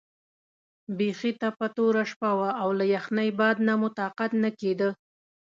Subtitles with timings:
[0.97, 4.89] بیخي تپه توره شپه وه او له یخنۍ باد نه مو طاقت نه کېده.